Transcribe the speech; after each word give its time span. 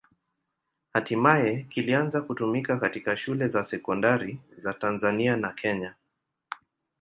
Hatimaye 0.93 1.63
kilianza 1.69 2.21
kutumika 2.21 2.77
katika 2.77 3.15
shule 3.17 3.47
za 3.47 3.63
sekondari 3.63 4.39
za 4.57 4.73
Tanzania 4.73 5.37
na 5.37 5.49
Kenya. 5.49 5.95